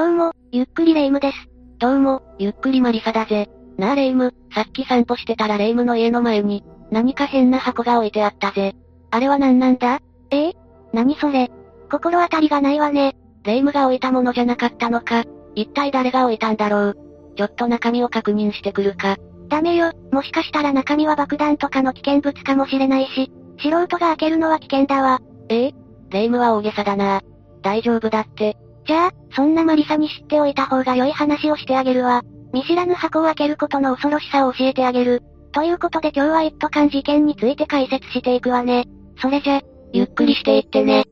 [0.00, 1.36] どうも、ゆっくりレ夢ムです。
[1.78, 3.50] どうも、ゆっくりマリサだぜ。
[3.76, 8.74] なあレ夢ム、さっき散歩してたらレ夢ムの家の前に、何か変な箱が置いてあったぜ。
[9.10, 10.00] あれは何なんだ？
[10.30, 10.48] え？
[10.48, 10.52] え
[10.94, 11.50] 何それ？
[11.90, 13.14] 心当たりがないわね。
[13.44, 15.24] レ夢ムが置いたものじゃなかったのか。
[15.54, 16.96] 一体誰が置いたんだろう。
[17.36, 19.18] ちょっと中身を確認してくるか。
[19.50, 25.20] ダメよ、もしかしたら中身は爆弾とかの危険物かもしれないし、素人が開けるのは危険だわ。
[25.50, 25.66] え？
[25.66, 25.74] え
[26.08, 27.20] レ夢ムは大げさだな。
[27.60, 28.56] 大丈夫だって。
[28.90, 32.22] じゃあ、そんなマリサに知っておいた方が良い話をしてあげるわ。
[32.52, 35.22] 見知らぬ箱を開けることの恐ろしさを教えてあげる。
[35.52, 38.86] ということで今日は一斗缶事件について解説していくわね。
[39.22, 39.60] それじゃ、
[39.92, 41.04] ゆっくりしていってね。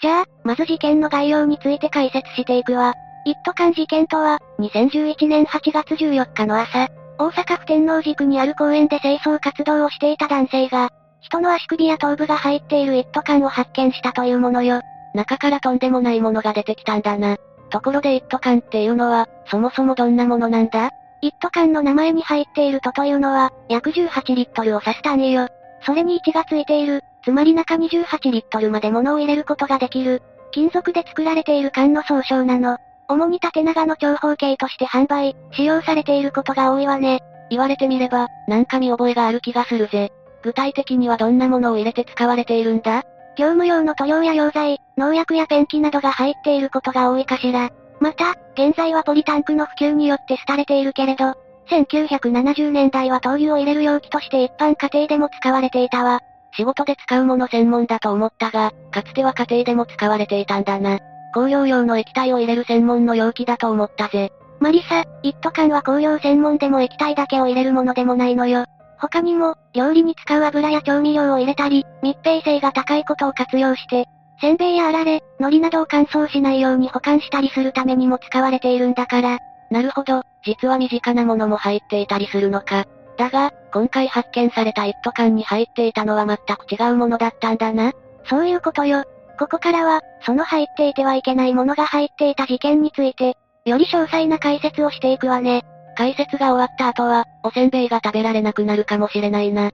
[0.00, 2.94] じゃあ、まず事件の概要について解説していくわ。
[3.24, 6.86] 一斗缶事件とは、2011年8月14日の朝、
[7.18, 10.90] 大阪府天王寺区にある公園で清掃活動をしていた男性が、
[11.20, 14.82] 人の足首や頭部が入っている一斗缶を発見したというものよ。
[15.16, 17.36] 中からとんでもないものが出てきたんだな。
[17.70, 20.90] ところで一斗缶っていうのは、そもそもどんなものなんだ？
[21.22, 25.48] 一斗缶の名前に入っているとというのは、約18リットルを指す単位よ。
[25.84, 32.78] それに1がついている、つまり中に18リットルまで物を入れることができる、金属で作られている缶の総称なの。
[33.08, 37.20] 主に縦長の長方形として販売、使用されていることが多いわね。
[37.50, 40.12] 言われてみれば、なんか見覚えがある気がするぜ。
[40.42, 43.04] 具体的にはどんなものを入れて使われているんだ？
[43.36, 47.70] 業務用の塗料や溶剤、農薬やペンキなどが入っていることが多いかしら。
[48.00, 51.34] また、現在はポリタンクの普及によって廃れているけれど、
[51.68, 56.20] 1970年代は灯油を入れる容器として一般家庭でも使われていたわ。
[56.56, 60.98] 仕事で使うもの専門だと思ったが、かつては家庭でも使われていたんだな。
[61.34, 64.32] 香料用の液体を入れる専門の容器だと思ったぜ。
[64.60, 68.64] マリサ、一斗缶は香料専門でも液体だけを入れるものでもないのよ。
[68.98, 74.06] 他にも、料理に使う油や調味料を入れたり、密閉性が高いことを活用して、
[74.40, 79.38] せんべいやあられ、海苔などを乾燥しないように保管したりするためにも使われているんだから。
[79.70, 82.84] なるほど、実は身近なものも入っていたりするのか。
[83.16, 87.92] だが、今回発見された一斗缶に入っていたのは全く違うものだったんだな。
[88.24, 89.04] そういうことよ。
[89.38, 95.64] ここからは、その入っていてはいけないものが入っていた事件について、より詳細な解説をしていくわね。
[95.96, 99.72] 解説が終わった後は、おせんべいが食べられなくなるかもしれないな。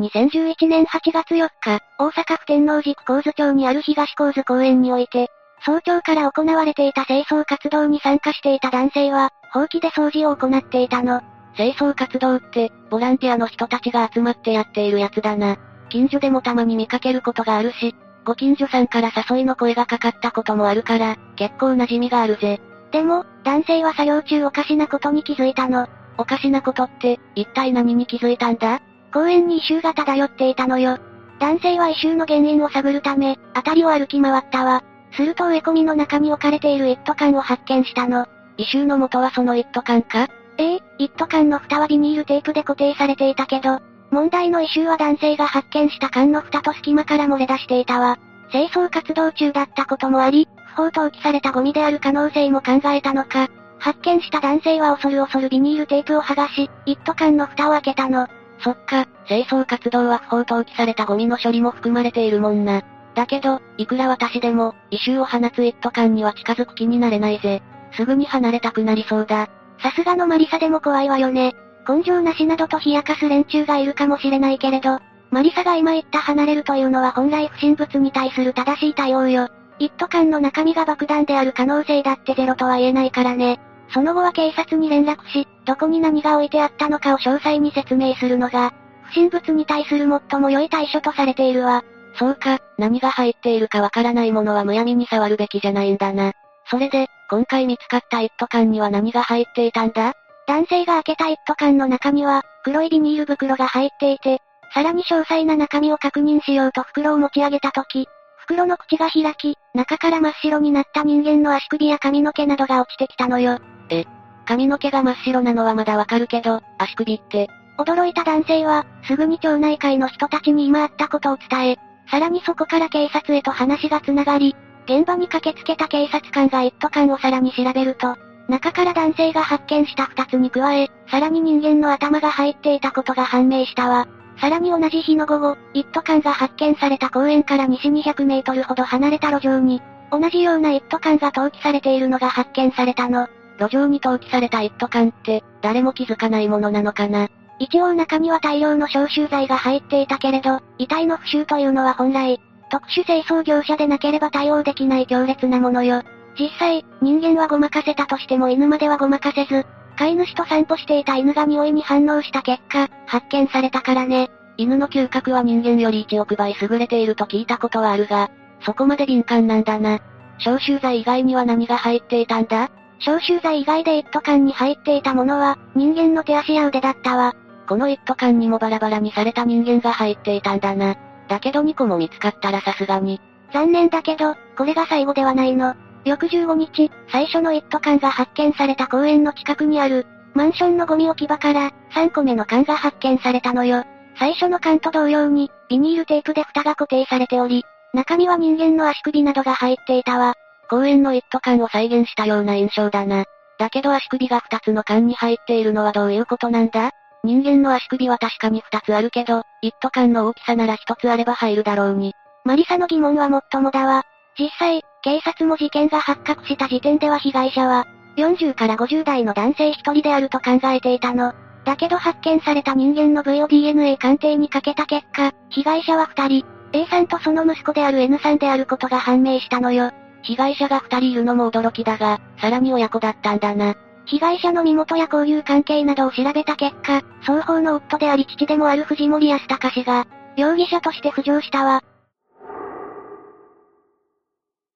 [0.00, 5.28] 2011年8月4日、大阪府天王寺区神津町にある東神津公園において、
[5.64, 11.22] 早朝から行われていた清掃活動に参加していた男性は、ほうきで掃除を行っていたの。
[11.54, 15.56] 清掃活動って、ボランティアの人たちが集まってやっているやつだな。
[15.88, 17.94] 近所でもたまに見かけることがあるし、
[18.24, 22.60] ご近所さんから誘いの声がかかったこともあるから、結構馴染みがあるぜ。
[22.92, 25.88] でも、男性は作業中おかしなことに気づいたの。
[26.18, 28.80] おかしなことって、一体何に気づいたんだ？
[29.12, 30.98] 公園に異臭が漂っていたのよ。
[31.40, 34.84] 男性は異臭の原因を探るため、辺りを歩き回ったわ。
[35.12, 38.26] すると植え込みの中に置かれている一斗缶を発見したの。
[38.58, 40.28] 異臭の元はその一斗缶か？
[40.58, 48.18] ええ一斗缶の蓋はビニールテープで固定されていたけど、問題の異臭は男性が発見した缶の蓋と隙間から漏れ出していたわ。
[48.50, 58.26] 清掃活動中だったこともあり、不法投棄されたゴミである可能性も考えたのか、発見した男性は恐る恐るビニールテープを剥がし、一斗缶の蓋を開けたの。
[58.60, 62.82] そっか、清掃活動は不法投棄されたゴミの処理も含まれているもんな。
[63.14, 67.62] だけど、いくら私でも、異臭を放つ一斗缶には近づく気になれないぜ。
[67.96, 69.48] すぐに離れたくなりそうだ。
[69.82, 71.54] さすがのマリサでも怖いわよね。
[71.86, 75.00] 根性なしなどと冷やかす連中がいるかもしれないけれど、
[75.30, 79.48] マリサが今言った離れるというのは本来不審物に対する正しい対応よ。
[79.78, 83.60] 一斗缶の中身が爆弾である可能性だってゼロとは言えないからね。
[83.92, 88.72] その後は警察に連絡し、どこに何が置いてあったのかを詳細に説明するのが、
[89.04, 91.84] 不審物に対する最も良い対処とされているわ。
[92.18, 96.32] そうか、何が入っているかわからないものはむやみに触るべきじゃないんだな。
[96.70, 100.14] それで、今回見つかった一斗缶には何が入っていたんだ？
[100.46, 104.40] 男性が開けた一斗缶の中には、黒いビニール袋が入っていて、
[104.74, 108.08] さらに詳細な中身を確認しようと袋を持ち上げたとき、
[108.42, 113.58] 袋の口が開き、中から真っ白になった人間の足首や髪の毛などが落ちてきたのよ。
[113.88, 114.04] え、
[114.46, 117.48] 髪の毛が真っ白なのはまだわかるけど、足首って。
[117.78, 121.76] 驚いた男性は、すぐに町内会の人たちに今あったことを伝え、
[122.10, 128.16] さらにそこから警察へと話が繋がり、現場に駆けつけた警察官が一斗缶をさらに調べると、
[128.48, 134.08] 中から男性が発見した二つに加え、さらに人間の頭が入っていたことが判明したわ。
[134.42, 139.80] さらに同じ日の午後、一斗缶が発見された公園から西200メートルほど離れた路上に、
[140.10, 143.28] 同じような一斗缶が投棄されているのが発見されたの。
[143.60, 147.28] 路上に投棄された一斗缶って、誰も気づかないものなのかな。
[147.60, 156.02] 一応中には大量の消臭剤が入っていたけれど、遺体の腐臭というのは本来、特殊清掃業者でなければ対応できない強烈なものよ。
[156.36, 159.64] 実際、人間はごまかせたとしても犬まではごまかせず、
[159.96, 164.30] 飼い主と散歩していた犬が匂いに反応した結果、発見されたからね。
[164.56, 168.30] 犬の嗅覚は人間より1億倍優れていると聞いたことはあるが、
[168.60, 170.00] そこまで敏感なんだな。
[170.38, 172.70] 消臭剤以外には何が入っていたんだ？
[173.00, 177.34] 消臭剤以外で一斗缶に入っていたものは、人間の手足や腕だったわ。
[177.68, 180.96] この一斗缶にもバラバラにされた人間が入っていたんだな。
[181.28, 183.20] だけど2個も見つかったらさすがに。
[183.52, 185.74] 残念だけど、これが最後ではないの。
[186.04, 193.84] 翌15日、最初の一斗缶が発見された公園の近くにある、マンションのゴミ置き場から、3個目の缶が発見されたのよ。
[194.18, 197.64] 最初の缶と同様に、ビニールテープで蓋が固定されており、
[197.94, 200.34] 中身は人間の足首などが入っていたわ。
[200.68, 203.24] 公園の一斗缶を再現したような印象だな。
[203.58, 206.90] だけど足首が2つの缶に入っているのはどういうことなんだ？
[207.24, 212.14] 人間の足首は確かに2つあるけど、一斗缶の大きさなら1つあれば入るだろうに。
[212.44, 214.04] マリサの疑問はもっともだわ。
[214.38, 221.34] 実際、警察も事件が発覚した時点では被害者は、40から50代の男性1人であると考えていたの。
[221.64, 229.90] だけど発見された人間の V を DNA 鑑定にかけた結果、被害者は2人、A さんとその息子である N さんであることが判明したのよ。
[230.22, 233.74] 被害者が2人いるのも驚きだが、さらに親子だったんだな。
[234.04, 240.06] 被害者の身元や交友関係などを調べた結果、双方の夫であり父でもある藤森安隆氏が、
[240.36, 241.82] 容疑者として浮上したわ。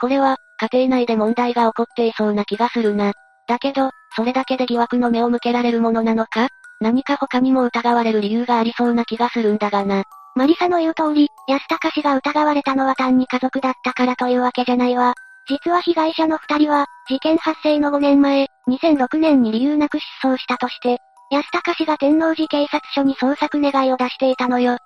[0.01, 0.37] これは、
[0.73, 3.13] 家庭内で問題が起こっていそうな気がするな。
[3.47, 6.49] だけど、それだけで疑惑の目を向けられるものなのか？
[6.81, 10.05] 何か他にも疑われる理由がありそうな気がするんだがな。
[10.35, 15.15] マリサの言う通り、安高氏が疑われたのは単に家族だったからというわけじゃないわ。
[15.49, 20.99] 実は被害者の二人は、事件発生の5年前、2006年に理由なく失踪したとして、
[21.31, 24.77] 安高氏が天王寺警察署に捜索願いを出していたのよ。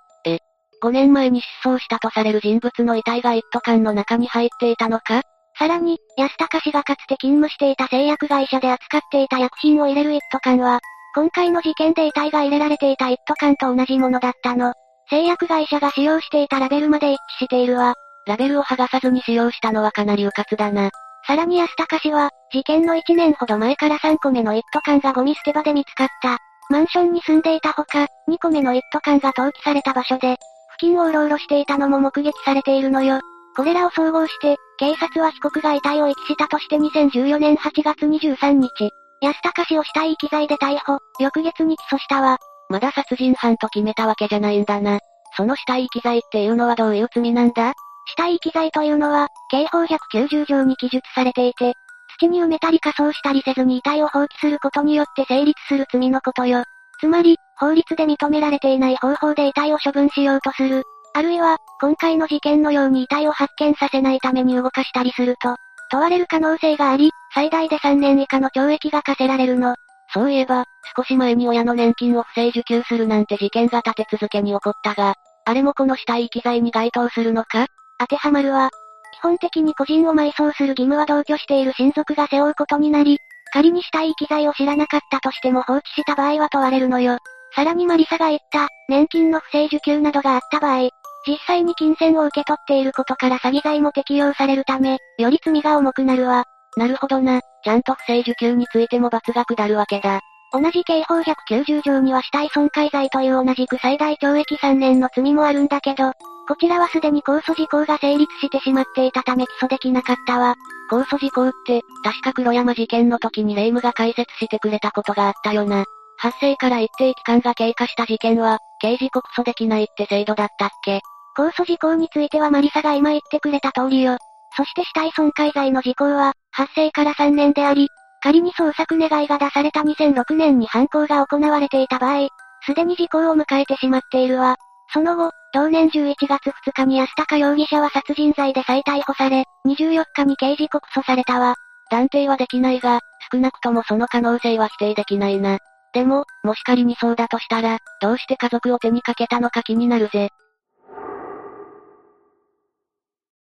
[0.82, 5.22] 5年前に失踪したとされる人物の遺体が一斗缶の中に入っていたのか？
[5.58, 10.80] さらに、安高氏がかつて勤務していた製薬会社で扱っていた薬品を入れる一斗缶は、
[11.14, 14.72] 今回の事件で遺体が入れられていた一斗缶と同じものだったの。
[15.10, 17.94] 製薬会社が使用していたラベルまで一致しているわ。
[18.26, 20.90] ラベルを剥がさずに使用したのはかなり迂滑だな。
[21.26, 26.38] さらに安高氏は、事件の1年ほど前から3個目の一斗缶がゴミ捨て場で見つかった。
[26.70, 30.36] マンションに住んでいたほか、2個目の一斗缶が投棄された場所で、
[30.80, 33.20] 付近をうろうろしていたのも目撃されているのよ。
[33.54, 38.90] これらを総合して、警察は被告が遺体を遺棄したとして2014年8月23日、
[39.20, 42.38] 安高氏を死体遺棄罪で逮捕、翌月に起訴したわ。
[42.70, 45.00] まだ殺人犯と決めたわけじゃないんだな。
[45.36, 47.74] その死体遺棄罪っていうのはどういう罪なんだ？
[48.06, 51.74] 死体遺棄罪というのは、刑法190条に記述されていて、
[52.18, 56.64] 土に埋めたり仮装したりせずに遺体を放棄することによって成立する罪のことよ。
[57.00, 60.84] つまり、法律で認められていない方法で遺体を処分しようとする。
[61.14, 65.56] あるいは、今回の事件のように遺体を発見させないために動かしたりすると、
[65.90, 69.74] 問われる可能性があり、最大で3年以下の懲役が課せられるの。
[70.12, 70.64] そういえば、
[70.96, 75.14] 少し前に親の年金を不正受給するなんて事件が立て続けに起こったが、
[75.44, 77.66] あれもこの死体遺棄罪に該当するのか？
[77.98, 78.70] 当てはまるわ。
[79.14, 83.18] 基本的に個人を埋葬する義務は同居している親族が背負うことになり、
[83.52, 87.18] 仮に死体遺棄罪を知らなかったとしても放置した場合は問われるのよ。
[87.54, 90.90] さらにマリサが言った、年金の不正受給などがあった場合、
[91.26, 96.44] 実際に金銭を受け取っていることから詐欺罪も適用されるため、より罪が重くなるわ。
[96.76, 97.40] なるほどな。
[97.64, 100.20] ちゃんと不正受給についても罰が下るわけだ。
[100.52, 106.12] 同じ刑法190条には死体損壊罪という同じく最大懲役3年の罪もあるんだけど、
[106.48, 110.56] こちらはすでに控訴事項が成立してしまっていたため起訴できなかったわ。
[110.90, 115.84] 控訴事項って、確か黒山事件の時に霊夢が解説してくれたことがあったよな。
[116.18, 121.00] 発生から一定期間が経過した事件は、刑事告訴できないって制度だったっけ？
[121.38, 124.18] 控訴事項についてはマリサが今言ってくれた通りよ。
[124.56, 127.88] そして死体損壊罪の事項は、発生から3年であり、
[128.22, 132.28] 仮に捜索願いが出された2006年に犯行が行われていた場合、
[132.66, 134.56] すでに時効を迎えてしまっているわ。
[134.92, 141.54] その後、同年11月2日に安高容疑者は殺人罪で再逮捕され、24日に刑事告訴されたわ。
[141.90, 143.00] 断定はできないが、
[143.32, 145.58] 少なくともその可能性は否定できないな。
[145.92, 150.30] でも、もし仮にそうだとしたら、どうして家族を手にかけたのか気になるぜ。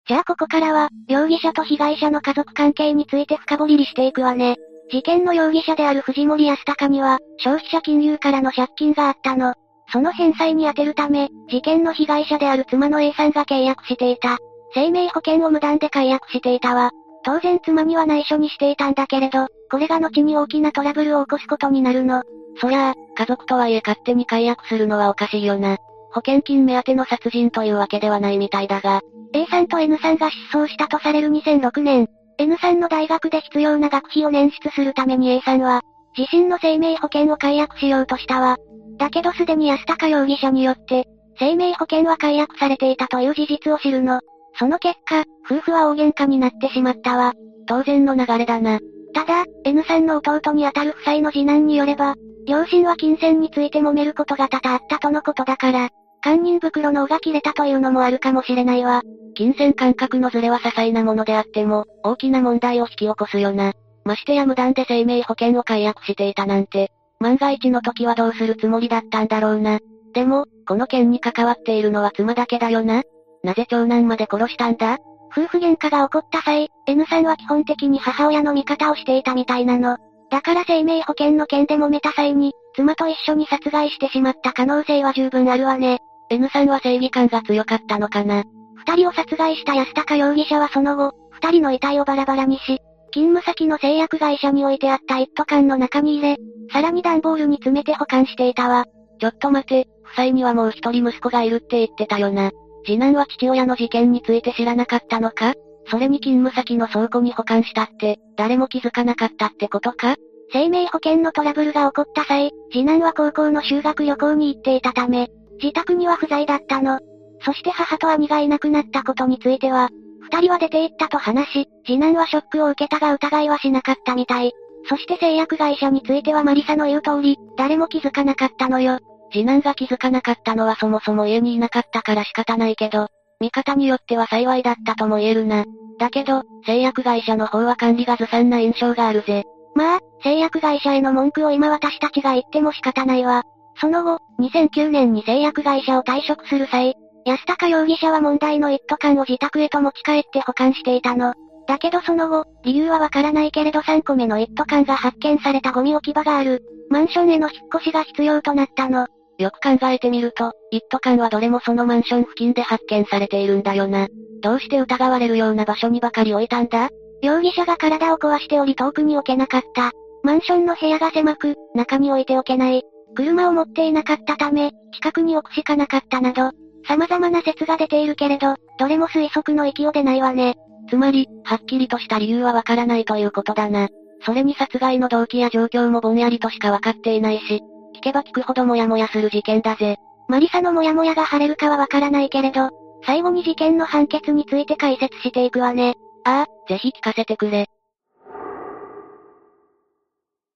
[0.07, 4.55] じゃあここからは、容疑者と被害者の家族関係について深掘りしていくわね。
[4.91, 9.53] 事件の容疑者である藤森安隆には、消費者金融からの借金があったの。
[9.91, 14.37] その返済に充てるため、事件の被害者である妻の A さんが契約していた。
[14.73, 16.91] 生命保険を無断で解約していたわ。
[17.23, 22.23] 当然妻には内緒にしていたんだけれど、これが後に大きなトラブルを起こすことになるの。
[22.61, 25.77] そりゃあ、家族とはいえ勝手に解約するのはおかしいよな。
[26.11, 29.01] 保険金目当ての殺人というわけではないみたいだが、
[29.33, 35.81] A さんと N さんが失踪したとされる2006年、N さんの大学で必要な学費を捻出するために A さんは、
[36.17, 38.57] 自身の生命保険を解約しようとしたわ。
[38.99, 41.05] だけどすでに安高容疑者によって、
[41.39, 44.19] 生命保険は解約されていたという事実を知るの。
[44.59, 47.33] その結果、夫婦は大喧嘩になってしまったわ。
[47.65, 48.79] 当然の流れだな。
[49.13, 52.15] ただ、N さんの弟にあたる夫妻の次男によれば、
[52.45, 55.89] 両親は金銭について揉めることが多々あったとのことだから、
[56.23, 59.01] 堪忍袋の尾が切れたというのもあるかもしれないわ。
[59.35, 63.71] 金銭感覚のズレは些細なものであっても、大きな問題を引き起こすよな。
[64.03, 69.79] ましてや無断で生命保険を解約していたなんて、万が一の時はどうするつもりだったんだろうな。
[70.13, 73.03] でも、この件に関わっているのは妻だけだよな。
[73.43, 74.97] なぜ長男まで殺したんだ？
[75.31, 79.97] 夫婦喧嘩が起こった際、N さんは基本的に母親の味方をしていたみたいなの。
[80.31, 85.99] だから生命保険の件で揉めた際に、妻と一緒に殺害してしまった可能性は十分あるわね。
[86.29, 88.43] N さんは正義感が強かったのかな。
[88.75, 96.37] 二人を殺害した安高容疑者はその後、二人の遺体をバラバラにし、勤務先の製薬会社に置いてあった一斗缶の中に入れ、
[96.71, 98.85] さらに段ボールに詰めて保管していたわ。
[99.19, 102.51] ちょっと待て、夫妻にはもう一人息子がいるって言ってたよな。
[102.85, 105.53] 次男は父親の事件について知らなかったのか？
[105.91, 110.15] それに勤務先の倉庫に保管したって、誰も気づかなかったってことか？
[110.51, 115.29] 生命保険のトラブルが起こった際、次男は高校の修学旅行に行っていたため、
[115.61, 116.99] 自宅には不在だったの。
[117.41, 119.89] そして母と兄がいなくなったことについては、
[120.31, 124.51] 二人は出て行ったと話し、次男はショックを受けたが疑いはしなかったみたい。
[124.87, 128.99] そして製薬会社についてはマリサの言う通り、誰も気づかなかったのよ。
[129.31, 133.07] 次男が気づかなかったのはそもそも家にいなかったから仕方ないけど、
[133.39, 135.65] 見方によっては幸いだったとも言えるな。
[135.99, 139.43] だけど、製薬会社の方は管理がずさんな印象があるぜ。
[139.75, 143.43] まあ、製薬会社への文句を今私たちが言っても仕方ないわ。
[143.79, 146.95] その後、2009年に製薬会社を退職する際、
[147.25, 151.33] 安高容疑者は問題の一斗缶を自宅へと持ち帰って保管していたの。
[151.67, 159.05] だけどその後、理由はわからないけれど3個目の一斗缶が発見されたゴミ置き場がある、マンションへの引っ越しが必要となったの。
[159.37, 164.07] よく考えてみると、一斗缶はどれもそのマンション付近で発見されているんだよな。
[164.41, 166.89] どうして疑われるような場所にばかり置いたんだ？
[167.21, 169.91] 容疑者が体を壊しており遠くに置けなかった。
[170.23, 172.83] マンションの部屋が狭く、中に置いておけない。
[173.15, 176.51] 車を持っていなかったため、近くに置くしかなかったなど、
[176.87, 180.55] 様々な説が出ているけれど、どれも推測の域を出ないわね。
[180.89, 183.89] つまり、はっきりとした理由はわからないということだな。
[184.25, 187.61] それに殺害の動機や状況もぼんやりとしかわかっていないし、
[187.95, 189.97] 聞けば聞くほどモヤモヤする事件だぜ。
[190.27, 192.69] マリサのモヤモヤが晴れるかはわからないけれど、
[193.05, 195.95] 最後に事件の判決について解説していくわね。
[196.25, 197.67] ああ、ぜひ聞かせてくれ。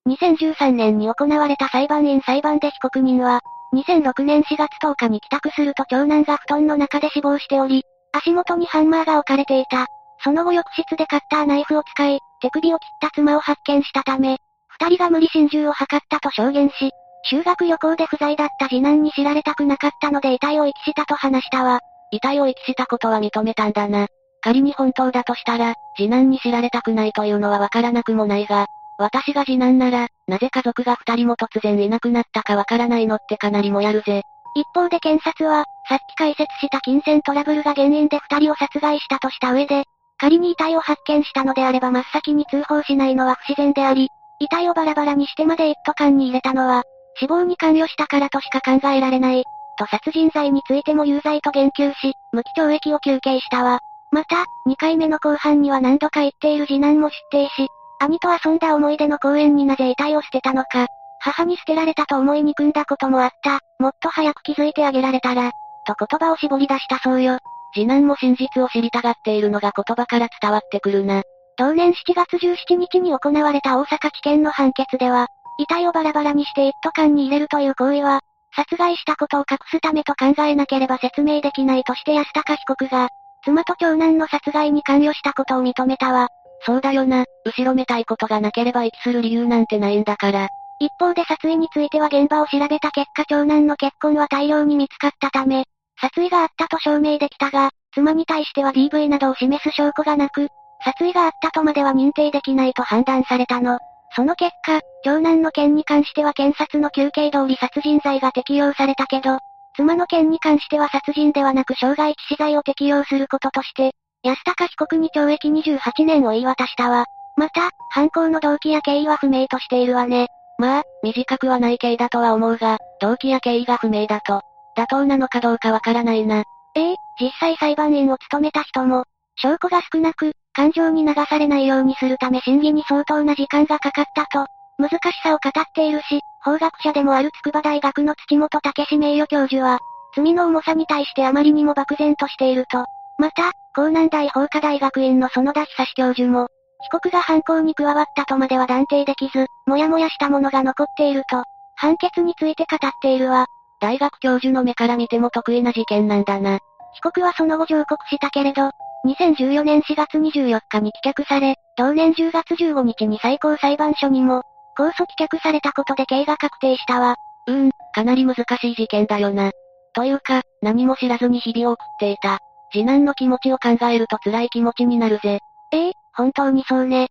[0.06, 3.40] 2013年に行われた裁判員裁判で被告人は、
[3.74, 9.86] 2006年4月10日に帰宅すると長男が布団の中で死亡しており、足元にハンマーが置かれていた。
[10.22, 14.38] その後浴室でカッターナイフを使い、手首を切った妻を発見したため、
[14.68, 16.90] 二人が無理心中を図ったと証言し、
[17.24, 21.80] 修学旅行で不在だった次男に知られたくなかったので遺体を遺棄したと話したわ。
[22.10, 24.06] 遺体を遺棄したことは認めたんだな。
[24.40, 28.66] 仮に本当だとしたら、次男に知られたくないというのはわからなくもないが、
[28.98, 34.22] 私が次男なら、なぜ家族が二人も突然いなくなったかわからないのってかなりもやるぜ。
[34.54, 39.84] 一方で検察は、さっき解説した金銭トラブルが原因で二人を殺害したとした上で、
[40.18, 44.08] 仮に遺体を発見したのであれば真っ先に通報しないのは不自然であり、
[44.38, 46.84] 遺体をバラバラにしてまで一斗缶に入れたのは、
[47.18, 49.44] 死亡に関与したからとしか考えられない。
[49.76, 53.80] と殺人罪についても有罪と言及し、無期懲役を求刑したわ。
[54.12, 57.68] また、2回目の後半には何度か言っている次男も出廷し、
[58.00, 60.86] 兄と遊んだ思い出の公園になぜ遺体を捨てたのか、
[61.20, 65.52] 母に捨てられたと思い憎んだこともあった、もっと早く気づいてあげられたら、
[65.86, 67.38] と言葉を絞り出したそうよ。
[67.74, 71.22] 次男も真実を知りたがっているのが言葉から伝わってくるな。
[71.56, 78.20] 同年7月17日に行われた大阪地検の判決では、遺体をバラバラにして一斗缶に入れるという行為は、
[78.54, 83.08] 殺害したことを隠すためと考えなければ説明できないとして安高被告が、
[83.44, 86.28] 妻と長男の殺害に関与したことを認めたわ。
[86.62, 90.48] そうだよな、後ろめたいことがなければ息する理由なんてないんだから。
[90.80, 95.64] 一方で殺意については現場を調べた結果長男の結婚は大量に見つかったため、
[96.00, 100.48] 殺意があったと証明できたが、妻に対しては DV などを示す証拠がなく、
[100.84, 103.78] 殺意があったとまでは認定できないと判断されたの。
[104.16, 109.38] その結果、長男の件に関しては検察の休憩通り殺人罪が適用されたけど、
[109.76, 113.92] 妻の件に関しては殺人ではなく傷害致死罪を適用することとして、
[114.24, 117.04] 安高被告に懲役28年を言い渡したわ。
[117.36, 120.28] また、犯行の動機や経緯は不明としているわね。
[120.58, 124.40] まあ、短くはない刑だとは思うが、動機や経緯が不明だと、
[124.76, 126.42] 妥当なのかどうかわからないな。
[126.74, 129.04] ええ実際裁判員を務めた人も、
[129.36, 134.46] 証拠が少なく、感情に流されないようにするため審議に相当な時間がかかったと、
[134.78, 139.80] 難しさを語っているし、法学者でもある筑波大学の土本武史名誉教授は、
[140.16, 142.86] 罪の重さに対してあまりにも漠然としていると。
[143.18, 146.48] また、江南大法科大学院の園田久志教授も、
[146.82, 151.42] 被告が犯行に加わったとまでは断定できず、もやもやしたものが残っていると、
[151.76, 153.46] 判決について語っているわ。
[153.80, 156.58] 大学教授の目から見ても得意な事件なんだな。
[156.94, 158.70] 被告はその後上告したけれど、
[159.06, 164.42] 2014年4月24日に棄却され、同年10月15日に最高裁判所にも、
[164.78, 167.16] 控訴棄却されたことで刑が確定したわ。
[167.46, 169.50] うーん、かなり難しい事件だよな。
[169.94, 172.38] というか、何も知らずに日々を送っていた。
[172.74, 175.38] 次男の気持ちを考えると辛い気持ちになるぜ。
[175.70, 177.06] ええ本当にそうね。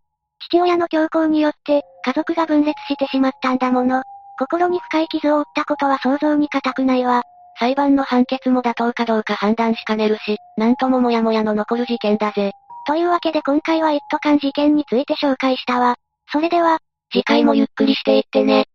[0.50, 4.02] 父親の強行によって、家族が分裂してしまったんだもの。
[4.38, 7.22] 心に深い傷を負ったことは想像に難くないわ。
[7.58, 12.52] 裁判の判決も妥当かどうか判断しかねるし、なんとももやもやの残る事件だぜ。
[12.86, 15.96] というわけで今回は一斗缶事件について紹介したわ。
[16.30, 16.80] それでは、
[17.10, 18.66] 次回もゆっくりしていってね。